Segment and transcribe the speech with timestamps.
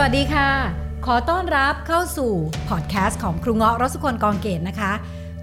[0.00, 0.50] สวัสดีค่ะ
[1.06, 2.32] ขอต้อนรับเข้าสู่
[2.68, 4.92] พอดแคสต์ของครูเงาะรสุคนกองเกตนะคะ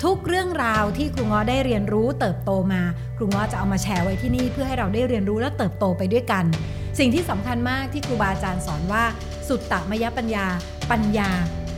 [0.03, 2.81] ทุกเรื่องราวที่ครูเงาะได้เรียนรู้เติบโตมา
[3.17, 6.45] ครูเงาะจะเอามาแชร์ไว้ที่นี่เพื่อให้เราได้เรียนรู้และเติบโตไปด้วยกัน
[6.99, 9.03] สิ่งที่สำคัญมากที่ครูบาอาจารย์สอนว่า
[9.47, 10.45] สุตตมยปัญญา
[10.91, 11.29] ปัญญา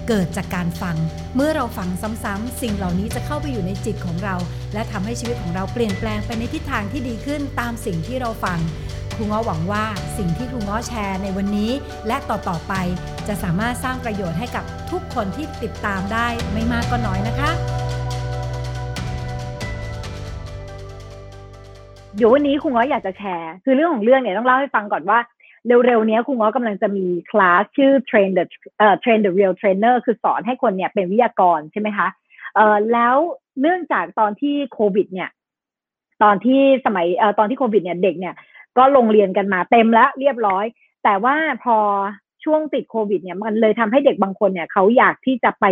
[0.07, 0.95] เกิดจากการฟัง
[1.35, 1.89] เมื่อเราฟัง
[2.23, 4.35] ซ้ำๆสิ่งเหล่านี้จะเข้าไปอยู่ในจิตของเรา
[4.73, 8.59] และทำให้ชีวิตของเราเปลี่ยนแปลงไปในทิศทางที่ดีขึ้นตามสิ่งที่เราฟัง
[9.15, 9.85] ครูง้อหวังว่า
[10.17, 11.71] สิ่งที่ครูง้อแชร์ในวันนี้
[12.07, 12.73] และต่อๆไป
[13.27, 17.51] จะสามารถสร้างประโยชน์ให้กับทุกคนที่ติดตามได้ไม่มากก็น้อยนะคะ
[22.15, 25.19] เดี๋ยววันนี้ครูง้ออยากจะแชร์ คือเรื่องของเรื่องเนี่ยต้องเล่าให้ฟังก่อนว่า
[25.67, 28.45] เร็วๆนี้ครูง้อกำลังจะมีคลาสชื่อ train the
[28.77, 32.07] เอ่อ train the real trainer คือสอนให้คนเนี่ยเป็นวิทยากรใช่ไหมคะ
[32.55, 33.16] เอ่อแล้ว
[33.61, 35.30] เนื่องจากตอนที่โควิด เนี่ย
[36.23, 38.35] ตอนที่สมัยเอ่อตอนที่โควิด เนี่ยเด็กเนี่ย
[38.77, 40.66] ก็ลงเรียนกันมาเต็มแล้วเรียบร้อย
[41.03, 41.77] แต่ว่าพอ
[42.43, 45.65] ช่วงติดโควิด เนี่ยมันเลยทำให้เด็กบางคนเนี่ยเขาอยากที่จะไป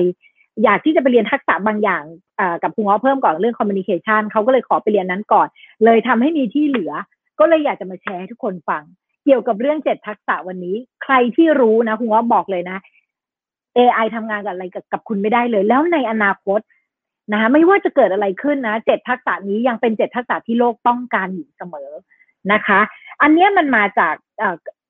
[0.63, 2.03] อยากที่จะไปเรียนทักษะบางอย่าง
[2.39, 5.47] อ่ากับครูง้อเพิ่มก่อนเรื่องคอมมิวนิเคชันเขาก็เลยขอไปเรียนนั้นก่อน
[5.85, 6.93] เลยทำให้มีที่เหลือ
[7.39, 8.83] ก็เลยอยากจะมาแชร์ให้ทุกคนฟัง
[9.25, 12.77] เกี่ยวกับเรื่องเจ็ดทักษะวันนี้ ใครที่รู้นะคุณว่าบอกเลยนะ
[13.77, 16.59] AI ทำงานกับอะไรกับคุณไม่ได้เลย แล้วในอนาคต
[17.31, 21.91] นะคะไม่ว่าจะเกิดอะไรขึ้นนะเจ็ดทักษะนี้ยังเป็นเจ็ดทักษะที่โลกต้องการอยู่เสมอ
[22.53, 22.79] นะคะ
[23.21, 24.15] อันเนี้ยมันมาจาก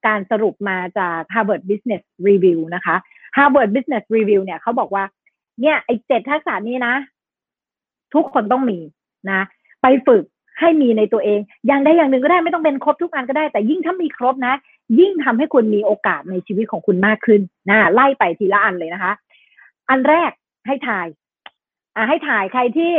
[0.08, 2.95] การสรุปมาจาก Harvard Business Review นะคะ
[3.38, 5.03] Harvard Business Review เนี่ยเขาบอกว่า
[5.61, 6.95] เนี่ยไอ้เจ็ดทักษะนี้นะ
[8.13, 8.80] ทุกคนต้องมี
[9.31, 9.41] นะ
[9.81, 10.23] ไปฝึก
[10.59, 14.56] ให้มีในตัวเอง อย่างใดอย่างหนึ่งก็ได้ไม่ต้องเป็นครบทุกอันก็ได้ แต่ยิ่งถ้ามีครบนะ
[15.00, 19.14] ยิ่งทำให้คุณมีโอกาสในชีวิตของคุณมากขึ้นนะไล่ไปทีละอันเลยนะคะ
[19.89, 20.31] อันแรก
[20.67, 21.08] ให้ถ่าย
[21.95, 22.92] อ่าให้ถ่ายใครที่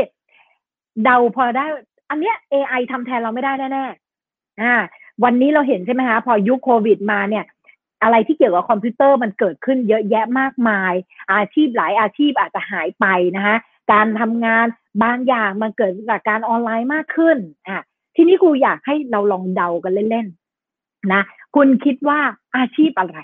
[1.04, 1.66] เดาพอได้
[2.10, 4.74] อันเนี้ย AI ทำแทนเราไม่ได้แน่ๆอ่า
[5.24, 7.44] วันนี้เราเห็นใช่ไหมคะพอยุคโควิดมาเนี่ย
[8.02, 10.92] อะไรที่เกี่ยวกับคอมพิวเตอร์มันเกิดขึ้นเยอะแยะมากมาย
[11.32, 13.56] อาชีพหลายอาชีพอาจจะหายไปนะคะ
[13.92, 14.66] การทำงาน
[15.04, 17.38] บางอย่างมันเกิดจากการออนไลน์มากขึ้น
[17.68, 17.82] อะ
[18.16, 21.22] ทีนี้ครูอยากให้เราลองเดากันเล่นๆนะ
[21.56, 22.20] คุณคิดว่า
[22.56, 23.16] อาชีพอะไร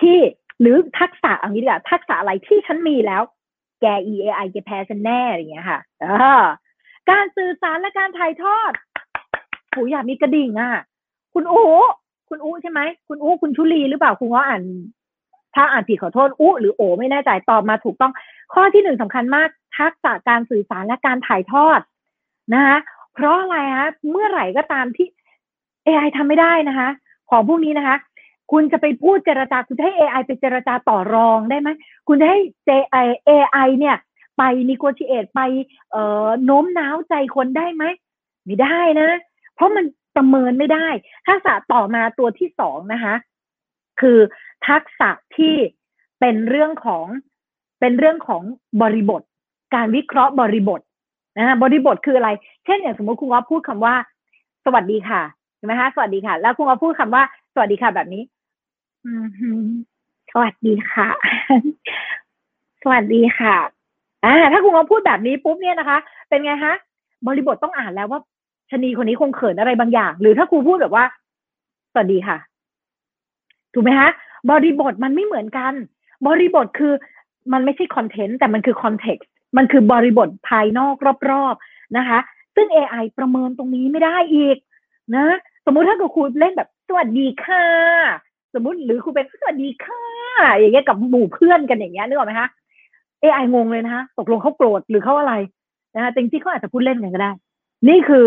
[0.00, 0.18] ที่
[0.60, 3.22] หรือทักษะอย่างนี้ดีกว่าทักษะอะไรที่ฉันมีแล้ว
[3.80, 6.06] แก EAI แกแพ้ฉันแน่อย่างเงี้ยค่ะเอ
[6.40, 6.42] อ
[7.10, 8.72] การสื่อสารและการถ่ายทอด
[9.70, 10.72] โหอยากมีกระดิ่งอะ
[11.34, 11.66] คุณอู๋
[12.28, 14.62] คุณอู๋ใช่ไหมคุณอู๋คุณชุลีหรือเปล่าคุณก็อ่าน
[15.54, 18.12] ถ้าอ่านผิดขอโทษอู้หรือโอ ไม่แน่ใจตอบมาถูกต้อง
[18.52, 21.80] ข้อที่หนึ่งสำคัญมากทักษะการสื่อสารและการถ่ายทอด
[22.54, 22.76] นะคะ
[23.14, 25.08] เพราะอะไรฮะเมื่อไหร่ก็ตามที่
[25.86, 26.88] AI ทำไม่ได้นะคะ
[27.30, 27.96] ของพวกนี้นะคะ
[28.52, 31.68] คุณจะไปพูดเจรจาคุณจะให้ AI ไปเจรจาต่อรองได้ไหม
[32.08, 32.38] คุณจะให้
[32.68, 33.96] AI AI เนี่ย
[34.38, 35.40] ไปนิโกชิเอตไป
[35.90, 37.84] เอ่อโน้มน้าวใจคนได้ไหม
[38.44, 39.10] ไม่ได้นะ
[39.54, 39.84] เพราะมัน
[40.16, 40.88] ประเมินไม่ได้
[41.26, 43.14] ทักษะต่อมาตัวที่สองนะคะ
[44.00, 44.18] คือ
[44.68, 45.54] ทักษะที่
[46.20, 47.06] เป็นเรื่องของ
[47.80, 48.42] เป็นเรื่องของ
[48.82, 49.22] บริบท
[49.74, 50.80] การวิเคราะห์บริบท
[51.38, 52.30] นะบริบทคืออะไร
[52.64, 53.94] เช่นอย่างสมมติคุณว่าพูดคำว่า
[54.64, 55.22] สวัสดีค่ะ
[55.56, 57.22] ใช่ไหมคะสวัสดีค่ะ แล้วคุณว่าพูดคำว่า
[57.54, 58.22] สวัสดีค่ะแบบนี้
[59.04, 59.06] อ
[60.32, 61.08] สวัสดีค่ะ
[62.82, 63.56] สวัสดีค่ะ
[64.24, 65.98] อ่าถ้าคุณว่าพูดแบบนี้ปุ๊บเนี่ยนะคะ
[66.28, 66.74] เป็นไงฮะ
[67.26, 68.20] บริบทต้องอ่านแล้วว่า
[68.70, 71.04] ชนีคนนี้คงเขินอะไรบางอย่าง หรือถ้าครูพูดแบบว่า
[71.92, 72.38] สวัสดีค่ะ
[73.74, 74.10] ถูกไหมฮะ
[74.50, 75.72] บริบทมันไม่เหมือนกัน
[76.26, 76.92] บริบทคือ
[77.52, 80.96] มันไม่ใช่คอนเทนต์แต่มันคือคอนเท็กซ์มันคือบริบทภายนอก
[81.30, 82.18] รอบๆนะคะ
[82.54, 84.56] ซึ่ง AI ประเมินตรงนี้ไม่ได้อีก
[85.16, 85.26] นะ
[85.66, 87.64] สมมุติถ้ากิดครูเล่นแบบสวัสดีค่ะ
[88.54, 90.02] สมมุติหรือครูเป็นสวัสดีค่ะ
[90.58, 92.48] อย่างเงี้ยกับหมู่เพื่อนกันอย่างเงี้ยนึกออกไหมคะ
[93.22, 95.34] AI งงเลยนะคะตกลงเขาโกรธหรือเขาอะไร
[95.94, 97.32] นะคะจริงๆเขาอาจจะพูดเล่นกันก็ได้
[97.88, 98.24] นี่คือ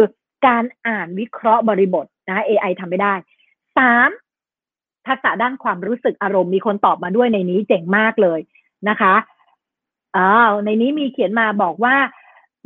[0.48, 3.14] การอ่านวิเคราะห์บริบทนะ AI ทำไม่ได้
[3.78, 4.10] สาม
[5.08, 8.40] ทักษะด้านความรู้สึกอารมณ์มีคนตอบมาด้วยในนี้เจ๋งมากเลย
[8.90, 9.16] นะคะ
[10.18, 11.96] อ้าวในนี้มีเขียนมาบอกว่า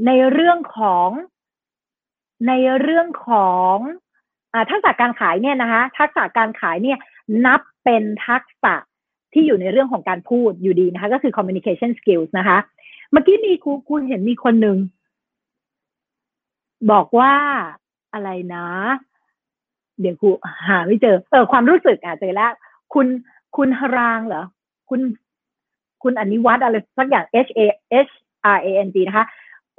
[0.06, 1.10] ในเรื่องของ
[2.48, 3.76] ในเรื่องของ
[4.54, 6.98] อทักษะการขายเนี่ยนะคะ ทักษะการขายเนี่ย
[7.46, 8.76] นับเป็นทักษะ
[9.34, 12.58] ที่อยู่ในเรื่องของการพูดอยู่ดีนะคะ ก็คือ communication skills นะคะ
[13.12, 14.78] เมื่อกี้มีครูคุณเห็นมีคนหนึ่ง
[16.92, 17.34] บอกว่า
[18.14, 18.68] อะไรนะ
[20.00, 20.30] เดี๋ยวครู
[20.68, 22.52] หาไม่เจอ เออความรู้สึกอะเจอแล้ว
[22.94, 23.08] คุณ
[23.58, 24.44] คุณฮารางเหรอ
[24.90, 25.00] คุณ
[26.04, 27.60] คุณอนิวัตอะไรสักอย่าง H A
[28.08, 28.12] H
[28.56, 29.26] R A N G นะคะ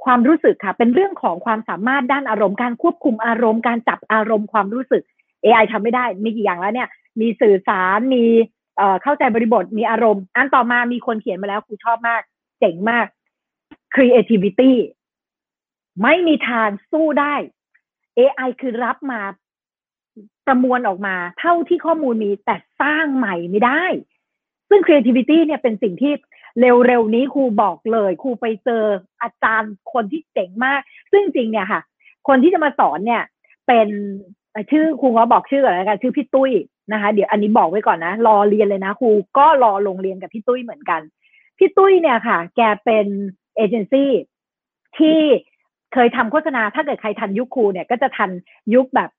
[0.03, 5.03] ความรู้สึกค่ะ เป็นเรื่องของความสามารถด้านอารมณ์การควบคุมอารมณ์การจับอารมณ์ความรู้สึก
[5.43, 6.89] AI ทำไม่ได้ มีกี่อย่างแล้วเนี่ย
[7.19, 8.23] มีสื่อสาร มี
[8.77, 12.21] เอ่อเข้าใจบริบท มีอารมณ์ อันต่อมามีคนเขียนมาแล้วครูชอบมาก
[12.59, 13.05] เจ๋งมาก
[13.95, 14.71] creativity
[16.03, 17.35] ไม่มีทางสู้ได้
[18.17, 19.21] AI คือรับมา
[20.47, 23.83] ประมวลออกมา เท่าที่ข้อมูลมีแต่สร้างใหม่ไม่ได้
[24.69, 26.13] ซึ่ง creativity เนี่ยเป็นสิ่งที่
[26.59, 28.83] เร็วๆนี้ครูบอกเลยครูไปเจอ
[29.21, 30.79] อาจารย์คนที่เจ๋งมาก
[31.11, 31.81] ซึ่งจริงเนี่ยค่ะ
[32.27, 33.23] คนที่จะมาสอนเนี่ย
[33.67, 33.89] เป็น
[34.71, 36.51] ชื่อครูก็บอกชื่อก่อนแล้วกันชื่อพี่ตุ้ย
[36.91, 41.01] นะคะ เดี๋ยวอันนี้บอกไว้ก่อนนะ รอเรียนเลยนะครูก็รอลงเรียนกับพี่ตุ้ยเหมือนกัน
[41.57, 43.07] พี่ตุ้ยเนี่ยค่ะ แกเป็น
[43.55, 44.11] เอเจนซี่
[44.97, 45.19] ที่
[45.93, 48.29] เคยทำโฆษณาถ้าเกิดใครทันยุคครูเนี่ยก็จะทัน
[48.73, 49.09] ยุคแบบ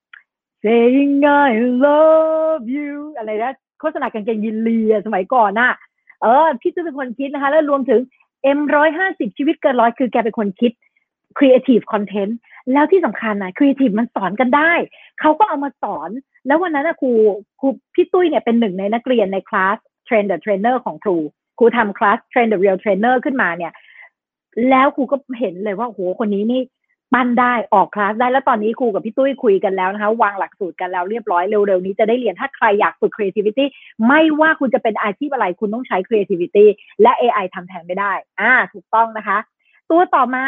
[0.64, 1.52] saying I
[1.84, 2.39] love
[2.74, 5.72] you อะไรนะโฆษณากางเกงยินเลียสมัยก่อนน่ะ
[6.22, 8.00] เออ พี่ตุ้ยเป็นคนคิดนะคะ แล้วรวมถึง
[8.58, 10.72] M ร้อยห้าสิบชีวิตเกินร้อยคือแกเป็นคนคิด
[11.38, 12.32] Creative Content
[12.72, 14.72] แล้วที่สำคัญนะ Creative มันสอนกันได้
[15.20, 16.10] เขาก็เอามาสอน
[16.46, 17.12] แล้ววันนั้นนะครู
[17.60, 19.76] ครูพี่ตุ้ยเนี่ยเป็นหนึ่งในนักเรียนในคลาส
[20.08, 21.16] Train the Trainer ของครู
[21.58, 23.72] ครูทำคลาส Train the Real Trainer ขึ้นมาเนี่ย
[24.70, 26.62] แล้วครูก็เห็นเลยว่าโหคนนี้นี่
[27.14, 33.64] ปั้นได้ออกคลาสได้แล้วตอนนี้ครูกับพี่ตุ้ยคุยกันแล้วนะคะ วางหลักสูตรกันแล้วเรียบร้อยเร็วๆนี้จะได้เรียนถ้าใครอยากฝึก creativity
[34.08, 36.64] ไม่ว่าคุณจะเป็นอาชีพอะไรคุณต้องใช้ creativity
[37.02, 39.38] และ AI ทำแทนไม่ได้ อ่า ถูกต้องนะคะ
[39.90, 40.44] ตัวต่อมา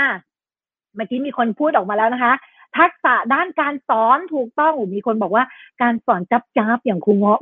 [0.96, 2.32] เมื่อกี้มีคนพูดออกมาแล้วนะคะ
[2.78, 5.44] ทักษะด้านการสอนถูกต้องมีคนบอกว่า
[5.82, 7.40] การสอนจับจับอย่างครูเงาะ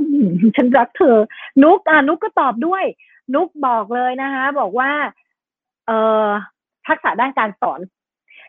[0.56, 1.16] ฉันรักเธอ
[1.62, 2.84] นุกอ่านุกก็ตอบด้วย
[3.34, 4.90] นุกบอกเลยนะคะ บอกว่า
[5.86, 6.26] เอ่อ
[6.86, 7.80] ทักษะด้านการสอน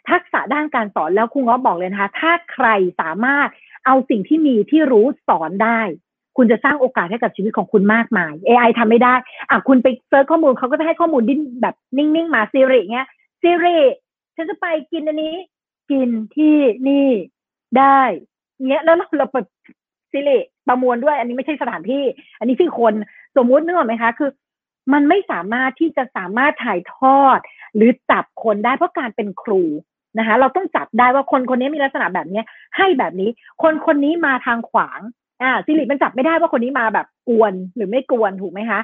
[0.10, 2.68] ทักษะด้านการสอนแล้วครูงาะบอกเลยนะคะ ถ้าใคร
[3.02, 3.48] สามารถ
[3.86, 5.80] เอาสิ่งที่มีที่รู้สอนได้
[6.38, 9.16] คุณจะสร้างโอกาสให้กับชีวิตของคุณมากมาย AI ทำไม่ได้
[9.50, 13.08] อะคุณไปเซิร์ชข้อมูลเขาก็จะให้ข้อมูลดิ้นแบบนิ่งๆมาซีรีเงี้ย
[13.42, 13.78] ซีรี
[14.36, 15.36] ฉันจะไปกินอันนี้
[15.92, 16.56] กินที่
[16.88, 17.10] นี่
[17.78, 18.00] ได้
[18.68, 19.46] เงี้ยแล้วเราเราเปิด
[20.12, 20.38] ซีรี
[20.68, 22.04] ประมวลด้วย อันนี้ไม่ใช่สถานที่
[22.40, 22.94] อันนี้คือคน
[23.38, 24.32] สมมุตินึกออกไหมคะ คือ
[24.94, 27.40] มันไม่สามารถที่จะสามารถถ่ายทอด
[27.76, 29.64] หรือจับคนได้เพราะการเป็นครู
[30.18, 32.42] นะคะ เราต้องจับได้ว่าคนคนนี้มีลักษณะแบบนี้
[32.78, 33.30] ให้แบบนี้
[33.64, 35.00] คนคนนี้มาทางขวาง
[35.42, 38.80] อ่าสิริมันจับไม่ได้ว่าคนนี้มาแบบกวนหรือไม่กวนถูกไหมคะ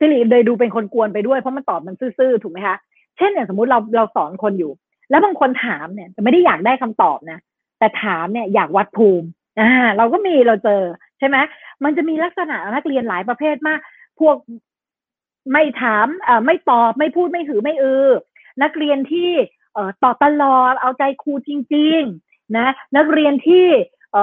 [0.00, 2.76] สิริเลยดูเป็นคนกวนไปด้วยเพราะมันตอบมันซื่อๆถูกไหมคะ
[3.16, 4.72] เช่นอย่างสมมติเราเราสอนคนอยู่
[5.10, 7.38] แล้วบางคนถามเนี่ยจะไม่ได้อยากได้คำตอบนะ
[7.78, 9.28] แต่ถามเนี่ยอยากวัดภูมิ
[9.60, 10.82] อ่าเราก็มีเราเจอ
[11.18, 11.36] ใช่ไหม
[11.84, 13.78] มันจะมีลักษณะนักเรียนหลายประเภทมาก
[14.20, 14.36] พวก
[15.52, 18.08] ไม่ถามเอ่อไม่ตอบไม่พูดไม่ถือไม่เออ
[18.62, 19.30] นักเรียนที่
[20.02, 23.66] ตอตลอดเอาใจครูจริง ๆ นะ นักเรียนที่
[24.12, 24.14] เ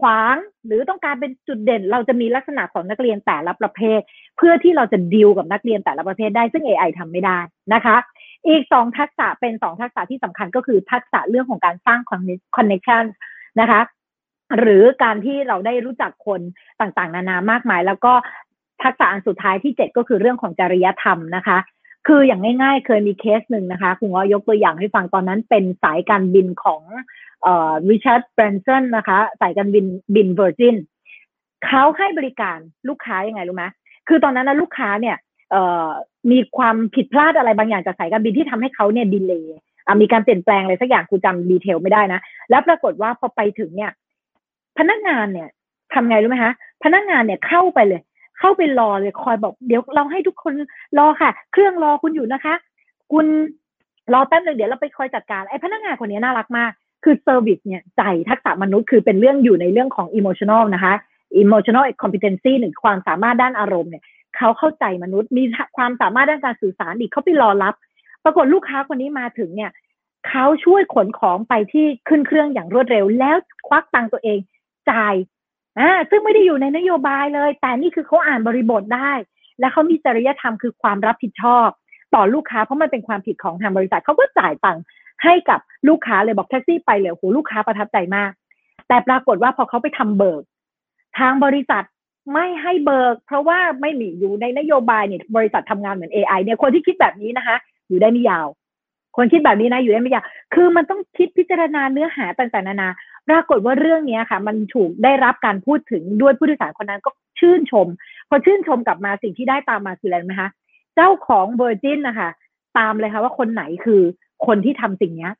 [0.00, 0.36] ขวาง
[0.66, 4.00] หรือต้องการเป็นจุดเด่น เราจะมีลักษณะของนักเรียนแต่ละประเภท
[4.36, 7.38] เพื่อที่เราจะดีลกับนักเรียนแต่ละประเภทได้ซึ่ง AI ทำไม่ได้
[7.74, 7.96] นะคะ
[8.48, 12.00] อีกสองทักษะเป็นสองทักษะที่สำคัญก็คือทักษะเรื่องของการสร้าง
[12.56, 13.04] connection
[13.60, 13.80] นะคะ
[14.58, 16.40] หรือการที่เราได้รู้จักคน
[16.80, 18.12] ต่างๆ นานามากมาย แล้วก็
[18.82, 21.58] ทักษะอันสุดท้ายที่เจ็ดก็คือเรื่องของจริยธรรมนะคะ
[22.06, 26.82] คืออย่างง่ายๆ เคยมีเคสหนึ่งนะคะ คุณง้อยกตัวอย่างให้ฟังตอนนั้นเป็นสายการบินของ
[27.42, 29.84] เอ่อริชาร์ดแบรนสันนะคะ สายการบิน
[30.14, 30.76] บินเวอร์จิน
[31.66, 32.58] เขาให้บริการ
[32.88, 33.64] ลูกค้ายังไงรู้ไหม
[34.08, 35.16] คือตอนนั้นนะลูกค้าเนี่ย
[36.30, 39.56] มีความผิดพลาดอะไรบางอย่างจากสายการบินที่ทำให้เขาเนี่ย delay
[40.02, 42.20] มีการเปลี่ยนแปลงอะไรสักอย่างกูจำดีเทลไม่ได้นะ
[42.50, 43.90] แล้วปรากฏว่าพอไปถึงเนี่ย
[44.78, 45.48] พนักงานเนี่ย
[45.94, 46.52] ทำไงรู้ไหมคะ
[46.84, 48.00] พนักงานเนี่ยเข้าไปเลย
[48.42, 50.52] เข้าไปรอเลยคอยบอกเดี๋ยวเราให้ทุกคน
[50.98, 52.54] รอค่ะ เครื่องรอคุณอยู่นะคะ
[53.12, 53.26] คุณ
[54.12, 56.70] รอแป๊บหนึ่งเดี๋ยวเราไปคอยจัดการไอ้พนักงานคนนี้น่ารักมาก
[57.04, 60.94] คือ service เนี่ยใจทักษะมนุษย์คือเป็นเรื่องอยู่ในเรื่องของ emotional นะคะ
[61.42, 64.02] emotional competency หนึ่งความสามารถด้านอารมณ์เนี่ย
[64.36, 65.42] เขาเข้าใจมนุษย์มี
[65.76, 67.74] ความสามารถด้านการสื่อสารอีกเขาไปรอรับ
[68.24, 69.70] ปรากฏลูกค้าคนนี้มาถึงเนี่ย
[70.28, 73.36] เขาช่วยขนของไปที่ขึ้นเครื่องอย่างรวดเร็ว แล้ว
[73.68, 74.38] ควักตังตัวเอง
[74.90, 75.14] จ่าย
[75.78, 79.12] อ่าซึ่งไม่ได้อยู่ในนโยบายเลย แต่นี่คือเขาอ่านบริบทได้
[79.60, 81.68] และเขามีจริยธรรมคือความรับผิดชอบ
[82.14, 84.82] ต่อลูกค้าเพราะมันเป็นความผิดของทางบริษัทเขาก็จ่ายตังค์
[85.24, 88.30] ให้กับลูกค้าเลยบอกแท็กซี่ไปเลยโหลูกค้าประทับใจมาก
[88.88, 90.42] แต่ปรากฏว่าพอเขาไปทำเบิก
[91.18, 91.84] ทางบริษัท
[92.34, 97.56] ไม่ให้เบิก เพราะว่าไม่มีอยู่ในนโยบายเนี่ยบริษัททำงานเหมือน AI เนี่ยคนที่คิดแบบนี้นะคะ
[97.88, 98.46] อยู่ได้ไม่ยาว
[99.16, 100.24] คนคิดแบบนี้นะอยู่ได้ไม่ยาว
[100.54, 102.88] คือมันต้องคิดพิจารณาเนื้อหาต่างๆนานา
[103.28, 107.86] ปรากฏว่าเรื่องนี้ค่ะ มันถูกได้รับการพูดถึงด้วยผู้โดยสารคนนั้นก็ชื่นชม
[108.28, 110.50] พอชื่นชมกลับมาสิ่งที่ได้ตามมาคืออะไรไหมคะ
[110.96, 112.30] เจ้าของเวอร์จินนะคะ
[112.78, 114.02] ตามเลยค่ะว่าคนไหนคือ
[114.46, 115.30] คนที่ทำสิ่งนี้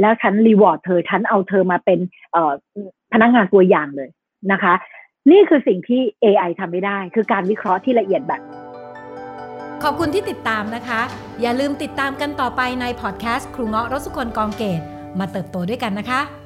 [0.00, 1.98] แล้วฉันรีวอร์ดเธอฉันเอาเธอมาเป็น
[3.12, 4.08] พนักงานตัวอย่างเลย
[4.52, 4.74] นะคะ
[5.30, 8.40] นี่คือสิ่งที่ AI ทำไม่ได้ คือการวิเคราะห์ที่ละเอียดแบบ
[9.82, 11.00] ขอบคุณที่ติดตามนะคะ
[11.40, 14.80] อย่าลืมติดตามกันต่อไปในพอดแคสต์ครูเงาะรสุคนกองเกต
[15.18, 16.41] มาเติบโตด้วยกันนะคะ